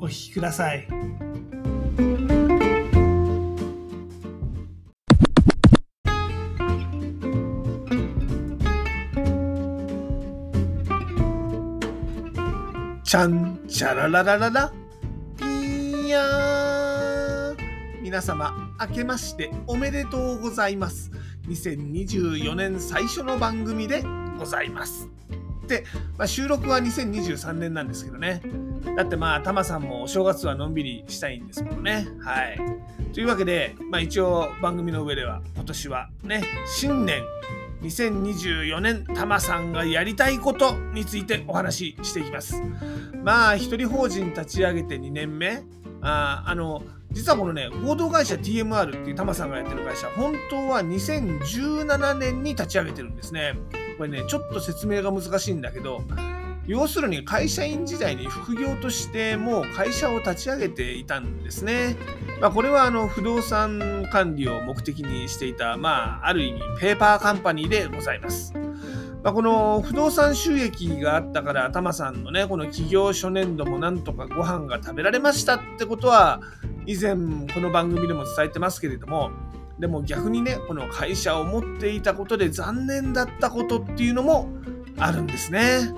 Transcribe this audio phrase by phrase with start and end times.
[0.00, 0.88] お聞きください。
[13.04, 14.72] ちゃんちゃららららら
[15.36, 17.56] ピーヤー。
[18.00, 21.10] 皆様明けましておめでとうございます。
[21.48, 24.02] 2024年最初の番組で
[24.38, 25.08] ございます、
[26.18, 28.42] まあ、収録は2023年なんですけどね。
[28.96, 32.06] だってまあタマさんもお正月はのんびりしたいんですもんね。
[32.20, 32.58] はい。
[33.12, 37.22] というわけで、まあ、一応番組の上では今年はね新年
[37.82, 42.62] 2024年タマさんがやりたいことについてお話ししていきます。
[43.22, 45.62] まあ一人法人立ち上げて2年目。
[46.02, 53.54] ああの実はこのね合同会社 TMR っていうタマさんがやってる会社本当は2017年に立ち上げてるんですね。
[54.00, 56.02] これねちょっと説明が難しいんだけど
[56.66, 61.96] 要するに会社員時代に副業としてもう会社を立ち上げていたんですね。
[62.40, 68.54] まあ、これはあの不動産管理を目的にしていた、まあ、ある意味ペーパーカンパニーでございます。
[69.22, 76.40] まあ、この不動産収益があったから、タマさんのね、この企業初年度もなんとかご飯が食べられましたってことは、
[76.86, 77.16] 以前
[77.52, 79.30] この番組でも伝えてますけれども、
[79.80, 84.48] でも逆にね、この会社を持っていたことで残念だったことっていうのも
[84.98, 85.90] あるんですね。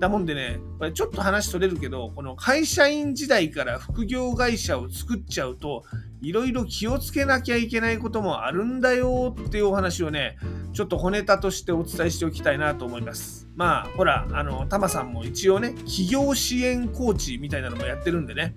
[0.00, 5.84] だもんでね、これちょっと話取れるけど、この会社員時代から副業会社を作っちゃうと、
[6.20, 10.36] いろいろ気をつけなきゃいけないこともあるんだよっていうお話をね、
[10.72, 13.48] ちょっと小ネタとしてお伝えしておきたいなと思います。
[13.54, 18.56] まあ、ほら、あの、タマさんも一応ね、企業支援コーチみたいなのもやってるんでね、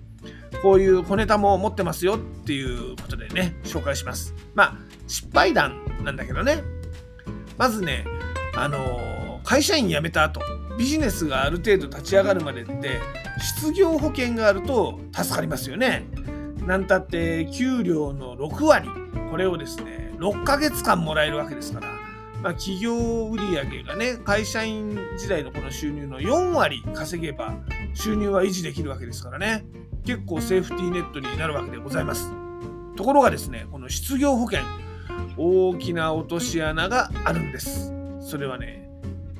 [0.62, 4.34] こういう小ネタも持ってますよっていうことでね、紹介します。
[4.54, 4.76] まあ、
[5.06, 6.62] 失敗談なんだけどね、
[7.58, 8.04] まずね、
[8.56, 10.40] あの、会社員辞めた後、
[10.78, 13.00] ビジネスがある程度立ち上がるまでって
[13.38, 16.06] 失業保険があると助かりますよね。
[16.66, 18.88] なんたって給料の6割
[19.30, 21.88] これをですね6ヶ月間もらえるわけですから、
[22.40, 27.54] まあ、企業売上がね会社員時代のこの収入の4割稼げば
[27.94, 29.64] 収入は維持できるわけですからね
[30.04, 32.30] 結構セーフティーネットになるわけでございます。
[32.96, 34.60] ところがですねこの失業保険
[35.36, 37.92] 大きな落とし穴があるんです。
[38.20, 38.90] それはね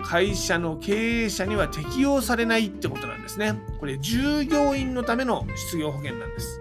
[0.05, 3.61] 会社の経営者には適用されないってことなんですね。
[3.79, 6.61] これ従業員のための失業保険なんです。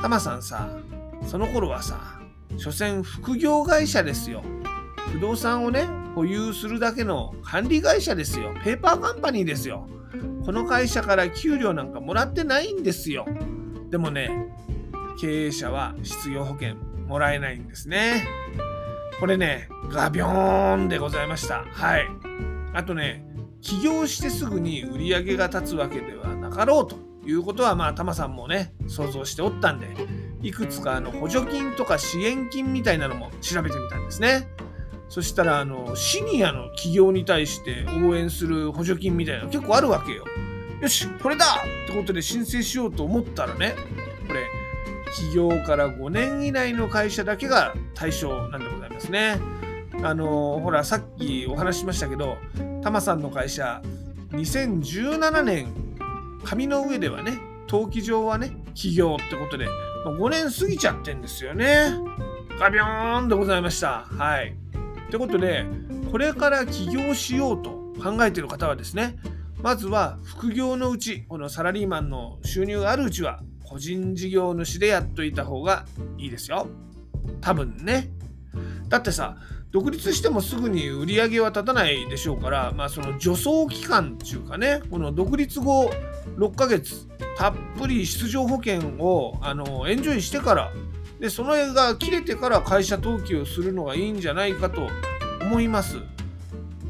[0.00, 0.68] タマさんさ、
[1.26, 2.20] その頃はさ、
[2.56, 4.42] 所詮副業会社ですよ。
[5.12, 8.54] 不動産をね、保有するだけの管理会社ですよ。
[8.64, 9.86] ペーパーカンパニーですよ。
[10.44, 13.26] この会社から給料なんかもらってないんですよ。
[13.90, 14.30] でもね、
[15.20, 18.26] 経営者は失業保険もらえないんですね。
[19.20, 21.64] これね、ガビョーンでございました。
[21.70, 22.08] はい。
[22.74, 23.24] あとね、
[23.60, 29.88] 起業してすぐに売り上げが立つわけではなかろうということは、まあ、タマさんもね、想像しておったんで、
[30.42, 34.48] いくつかあの補助金とか支援金みたいなのも調べてみたんですね。
[35.12, 40.24] そしたら、あの、シニアの企業に対して応援する補助金みたいなの結構あるわけよ。
[40.80, 41.44] よし、これだ
[41.84, 43.74] ってことで申請しようと思ったらね、
[44.26, 44.46] これ、
[45.14, 49.38] 起業から5年以内の会社だけが対象なんでございますね。
[50.02, 52.36] あのほらさっきお話ししましたけど
[52.82, 53.82] タマさんの会社
[54.30, 55.68] 2017年
[56.42, 59.66] 紙の上ではね登記上はね起業ってことで
[60.06, 61.92] 5年過ぎちゃってんですよね
[62.58, 64.61] ガビョーンでございましたはい
[65.12, 65.66] ってことで
[66.10, 67.70] これから起業しようと
[68.02, 69.18] 考えている方はですね
[69.62, 75.84] まずは副業のうちこのサラリーマンの収入があるうちは個人事業主でやっといた方が
[76.16, 76.66] いいですよ。
[77.42, 78.10] 多分ね。
[78.88, 79.36] だってさ
[79.70, 85.90] 独立してもすぐに売り上げは立たないでしょうから、まあ、その助走期間っていうかねこの独立後
[86.38, 87.06] 6ヶ月
[87.36, 90.72] たっぷり出場保険をあのエンジョイしてから
[91.22, 94.88] でその絵が切れてから会社登記をするのがいいんじゃないかと
[95.40, 95.98] 思います。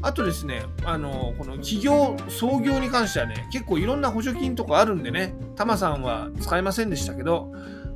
[0.01, 7.53] あとですね、あのこの企業創業に関してはね結構いろんな補助金とかあるんでねタマさんは使えませんでしたけど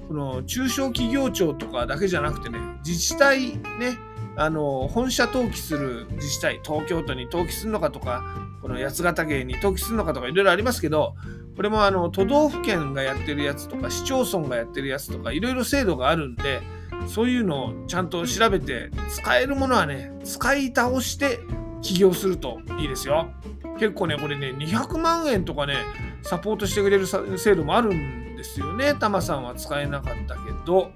[0.08, 3.98] この中小企業庁とかだけじゃなくてね自治体ね
[4.38, 8.24] あの本社登記する自治体東京都に登記するのかとか
[8.62, 11.16] この八ヶ岳に登記するのかとかいろいろありますけど
[11.56, 16.62] これもあの都道府県がやってるやつとか市町村がやってるやつとかいろいろ制度があるんで
[17.08, 21.40] そういうのをちゃんと調べて使えるものはね使い倒して
[21.82, 23.30] 起業するといいですよ。
[23.80, 25.76] 結構ねこれね200万円とかね
[26.24, 28.96] サポートしてくれる制度もあるんですよね。
[28.96, 30.92] タマさんは使えなかったけど。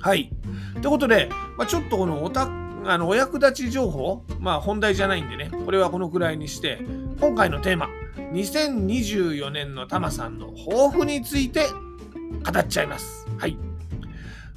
[0.00, 0.30] はい。
[0.74, 1.28] ということで、
[1.58, 2.46] まあ、ちょっとこのおた
[2.84, 6.80] あのお役立ち情報、まあ本題じゃないんでね、これはこのくらいにして、
[7.20, 7.88] 今回のテーマ、
[8.32, 13.26] 2024年のタマさんの抱負について語っちゃいます。
[13.38, 13.56] はい。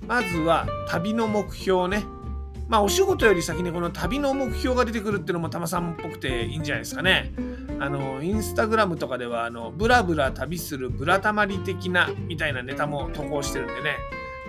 [0.08, 2.06] まずは旅の目標ね。
[2.68, 7.34] まあお仕事より先にこの旅の目標が出てくるっていうのもタマさんっぽくていいんじゃないですかね。
[7.80, 13.98] あの、インスタグラムとかでは、あの、ブラブラ旅するブラタマリ的なみたいなネタも投稿してるんでね。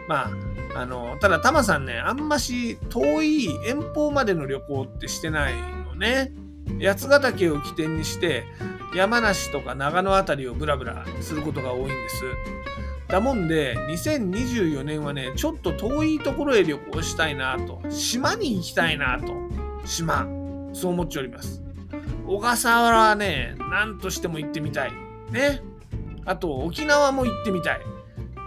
[0.08, 0.30] ま
[0.74, 5.54] あ、あの、ただ、タマさんね、あんまし遠い遠方までの旅行ってしてない
[5.86, 6.32] のね。
[6.80, 8.44] 八ヶ岳を起点にして、
[8.94, 12.24] 山梨とか長野辺りをブラブラすることが多いんです。
[13.08, 19.34] だもんで、2024年はね、ちょっと遠いところへ旅行したいなと、島に行きたいなと、
[19.84, 20.26] 島、
[20.72, 21.62] そう思っております。
[22.26, 24.92] 小笠原はね、何としても行ってみたい。
[25.30, 25.62] ね。
[26.24, 27.80] あと、沖縄も行ってみたい。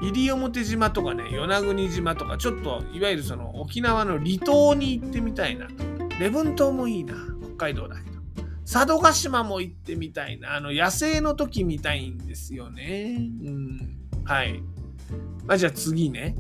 [0.02, 5.74] 西表島とかね、与那国島とか、ちょっといわゆるその沖縄の離島に行ってみたいなと。
[6.20, 7.16] 礼文島もいいな、
[7.56, 8.18] 北海道だけど。
[8.72, 10.56] 佐渡島も行ってみたいな。
[10.56, 13.18] あの、野生の時見たいんですよね。
[13.44, 13.98] うん。
[14.26, 14.62] はい。
[15.46, 16.36] まあ、じゃあ次ね。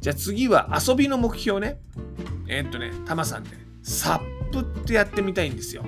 [0.00, 1.80] じゃあ次は遊びの目標ね。
[2.48, 3.50] えー、っとね、タマさんね、
[3.82, 5.84] サップってやってみたいんですよ。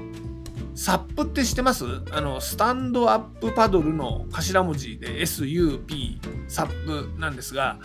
[0.75, 1.85] サップって知ってます？
[2.13, 6.19] あの、スタンドアップパドルの頭文字で SUP、
[6.49, 7.79] サップなんですが、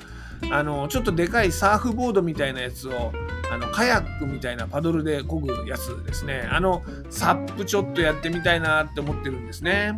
[0.52, 3.12] あの、ちょっとでかいサーフボードみたいなやつを、
[3.52, 6.48] あの、カヤックみたいなパドルで漕ぐやつですね。
[6.52, 9.94] あの、サップちょっとやってみたいなって思ってるんですね。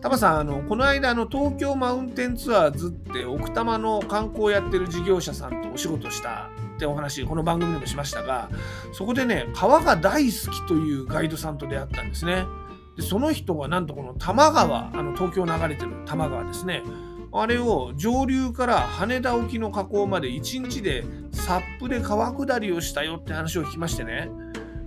[0.00, 6.48] タマさん、あの、この間、あの、東京マウンテンツアーズって奥多摩の観光やってる事業者さんとお仕事した
[6.80, 8.48] ってお話、この番組でもしましたが、
[8.92, 12.46] そこでね、川が大好きというガイドさんと出会ったんですね。
[12.96, 16.82] でその人はなんとこの多摩川、あの東京流れてる多摩川ですね。
[17.32, 24.30] あれを上流から羽田沖の河口まで1日でサップで川下りをしたよって話を聞きましてね。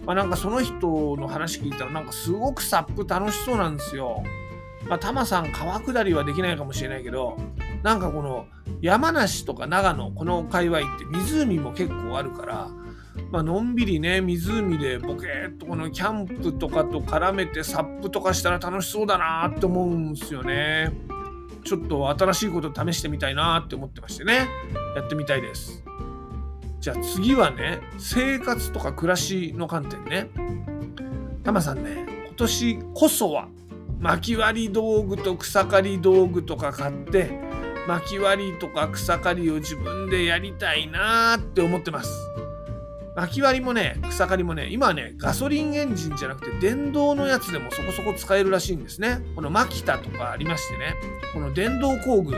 [0.05, 4.23] まあ、なんかその人の話聞いたらなんかすごくサップ楽しそうなんですよ。
[4.89, 7.37] まあ、タマさん川下りはできないかもしれないけど、
[7.83, 8.47] なんかこの
[8.81, 12.69] 山梨とか長野、この界隈って湖も結構あるから、
[13.31, 20.91] まあのんびりね、湖でボケーっとこのキャンプとかと絡めてサップとかしたら楽しそうだなって思うんすよね。
[21.65, 24.47] ちょっと新しいこと試してみたいなって思ってましてね。
[24.95, 25.83] やってみたいです。
[26.79, 30.29] じゃあ次はね、生活とか暮らしの観点ね。
[31.43, 33.47] タマさんね、今年こそは
[33.99, 37.39] 薪割り道具と草刈り道具とか買って
[37.87, 42.11] 薪割りとか草刈りを自分でやりたいなーって思ってます。
[43.15, 49.19] 薪割りもね草刈りもね今はねガソリンエンジンじゃなくて電動のやつでもそこそこ使えるらしいんですね。
[49.35, 50.95] このマキタとかありましてね。
[51.33, 52.35] この電動工具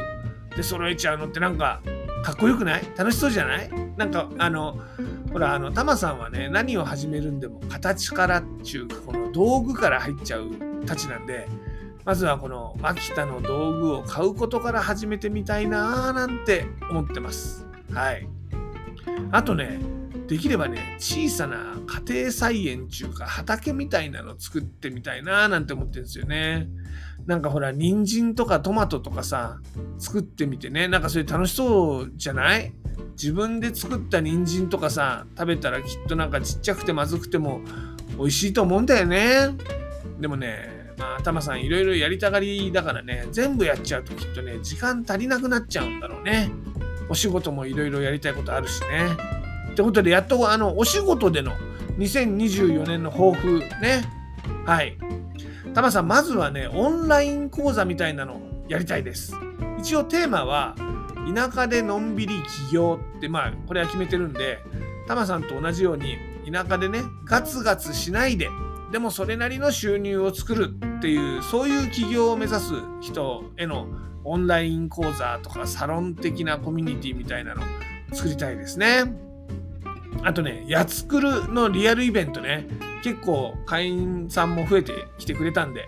[0.56, 1.82] で揃えちゃうのってなんか
[2.24, 2.84] かっこよくない？
[2.98, 3.70] 楽しそうじゃない？
[3.96, 4.80] なんかあの
[5.32, 10.50] ほらあのタマさんはね何を始めるんでも形からっちゅうかこの道具から入っちゃう
[10.86, 11.48] たちなんで
[12.06, 17.66] まずはこのマキタの道具を買うことから始めてみたいなーなんて思ってます。
[17.92, 18.28] はい。
[19.32, 19.80] あとね
[20.28, 26.68] できればね小さな家庭菜園中か畑みたいなの作ってみたいなーなんて思ってるんですよね。
[27.26, 29.58] なんかほら人参とかトマトとかさ
[29.98, 30.88] 作ってみてね。
[30.88, 32.72] なんかそれ楽しそうじゃない？
[33.20, 37.62] 自分で作った人参とかさ食べたらきっとなんかちっちゃくてまずくても
[38.18, 39.50] 美味しいと思うんだよね。
[40.20, 46.52] でもねまあタマさんいろいろやりたがりだからね全部やっちゃうときっとね時間足りなくなっちゃうんだろうね。
[47.08, 49.08] お仕事もいろいろやりたいことあるしね。
[49.72, 51.52] ってことでやっとあのお仕事での
[51.98, 54.04] 2024年の抱負ね。
[54.66, 54.98] はい。
[55.74, 59.34] タマさんまずはねオンライン講座みたいなのやりたいです。
[59.80, 60.76] 一応テーマは
[61.34, 62.36] 田舎でのんびり
[62.70, 64.60] 起業ってまあこれは決めてるんで
[65.08, 66.18] タマさんと同じように
[66.52, 68.50] 田舎でねガツガツしないで
[68.92, 73.88] でもそれなりの収入を作るっていうそういう起業を目指す人への
[74.24, 77.62] オンライン講座とかサロン的なコミュニティみたいなの
[78.14, 79.04] 作りたいですね。
[80.24, 82.68] あとね、やつくるのリアルイベントね、
[83.04, 85.88] 結構会員さんも増えてきてくれたんで、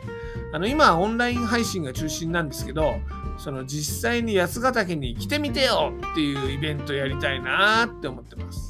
[0.54, 2.96] あの今はオンライン配信が中心なんですけど、
[3.38, 8.67] その実際に八ヶ岳に来てみてよっていうイベントやりたいなって思ってます。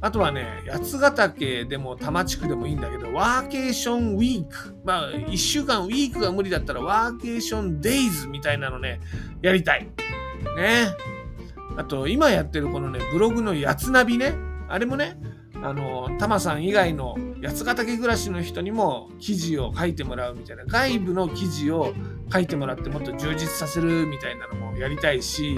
[0.00, 4.76] あとはね、八ヶ岳でも多摩地区でもいいんだけど、ワーケーションウィーク。
[4.84, 9.00] まあ、1週間ウィークが無理だったら、ワーケーションデイズみたいなのね、
[9.42, 9.84] やりたい。
[10.56, 10.88] ね。
[11.76, 14.34] あと、今やってるこのね、ブログのやつナビね。
[14.68, 15.18] あれもね、
[15.62, 21.94] あの、タマさん以外の八ヶ岳暮らしの人にも記事を書いてもらうみたいな、外部の記事を
[22.32, 25.56] 書いてもらってもっと充実させるみたいなのもやりたいし、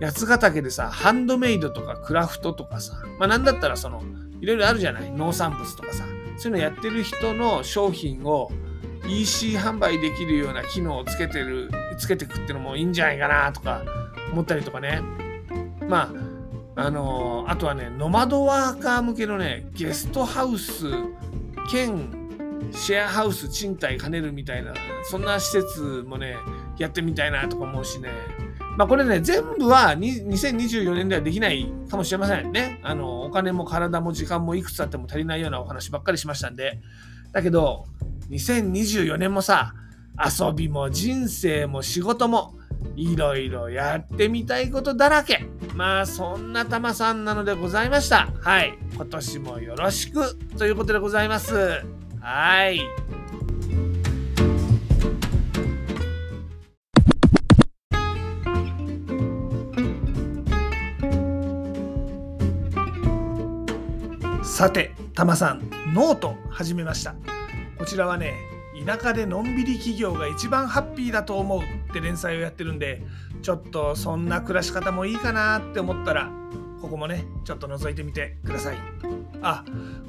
[0.00, 4.02] 八ヶ岳でさ、ハンドメイドとかクラフトとかさ、まあなんだったらその、
[4.40, 5.10] いろいろあるじゃない？
[5.10, 6.04] 農産物とかさ、
[6.36, 8.50] そういうのやってる人の商品を
[9.08, 13.82] EC 販売できるような機能をつけてる、つけてくっていうのもいいんじゃないかなとか
[14.32, 15.00] 思ったりとかね。
[15.88, 16.12] ま
[16.76, 20.90] あ、あのー、あとはね、ノマドワーカー向けのね、ゲストハウス
[21.70, 22.10] 兼
[22.72, 24.74] シェアハウス賃貸兼ねるみたいな、
[25.04, 26.36] そんな施設もね、
[26.76, 28.10] やってみたいなとか思うしね。
[28.76, 32.78] まあこれね、全部は2024年ではできないかもしれませんね。
[32.82, 36.80] あの、お金も体も時間もいくつあっても足りないようなお話ばっかりしましたんで。
[37.32, 37.86] だけど、
[38.30, 39.72] 2024年もさ、
[40.18, 42.54] 遊びも人生も仕事も
[42.96, 45.46] いろいろやってみたいことだらけ。
[45.74, 48.28] まあそんなたまさんなのでございました。
[48.40, 48.78] はい。
[48.94, 51.82] 今年もよろしくということでございます。
[52.20, 52.80] はい。
[64.56, 67.14] さて、たまさん、ノート始めました。
[67.76, 68.32] こちらはね、
[68.86, 73.02] 田舎でのんびり企業が一番ハッピーだと思うって連載をやってるんで、
[73.42, 76.30] ちょっとそんな暮らし方もいいかなって思ったら、
[76.80, 78.78] ここもね、ちょっと覗いてみてください。
[79.42, 79.62] あ、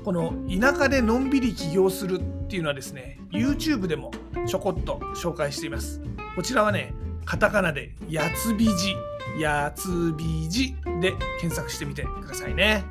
[0.06, 4.12] この田舎でのんびり起業するっていうのはですね、YouTube でも
[4.48, 6.02] ちょこっと紹介しています。
[6.38, 6.94] こちらはね、
[7.26, 8.96] カタカナでやつびじ、
[9.42, 11.12] やつびじで
[11.42, 12.86] 検索してみてくださいね。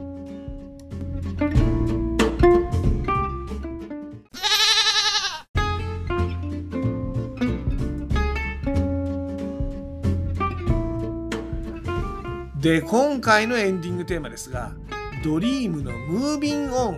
[12.67, 14.73] で今回のエンディングテーマですが
[15.23, 16.95] 「ドリームのムービンオン」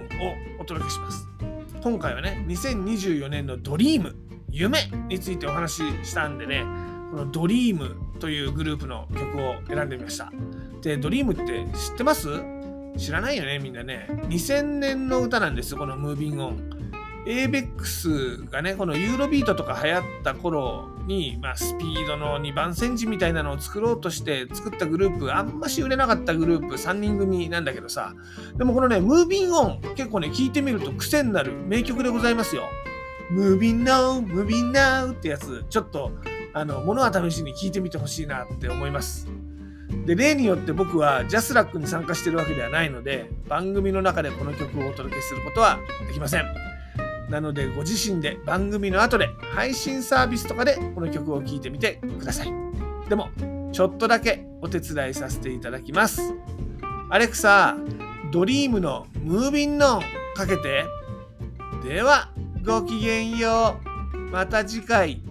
[0.57, 1.27] をお届けします
[1.83, 4.15] 今回はね2024年のドリーム
[4.49, 6.65] 夢についてお話ししたんでね
[7.11, 10.33] このドリームというグループの曲を選んでみました
[10.81, 11.43] でドリームって
[11.77, 12.29] 知ってます？
[12.97, 14.07] 知らないよね、みんなね。
[14.09, 16.78] 2000年の歌なんですよ、このムービングオン。
[17.29, 28.15] ABEX がね、このユーロビートとか流行った頃に、まあ、スピードの2番煎じみたいなのを作ろうとして作ったグループ、あんまし売れなかったグループ3人組なんだけどさ、
[28.57, 32.63] でもこのね、ムービンオン、結構ね、聴いてみると癖になる名曲でございますよ。
[33.29, 36.11] ムービンナウ、ムービンナウってやつ、ちょっと、
[36.53, 39.27] あの、物は試しに聴いてみてほしいなって思います。
[40.05, 46.68] で例によって僕はジャスラックに参加してるわけではないので番組の中でこの曲をお届けすることはできません
[47.29, 52.53] なのでご自身で番組の後で配信サービスとかでこの曲を聴いてみてください。
[53.07, 53.29] でも
[53.71, 56.33] ちょっとだけお手伝いさせていただきます。
[57.09, 57.77] アレクサ
[58.31, 60.01] ドリームのムービンノン
[60.35, 60.85] かけて。
[61.83, 62.31] では
[62.65, 63.79] ごきげんよ
[64.13, 64.17] う。
[64.31, 65.23] また次回。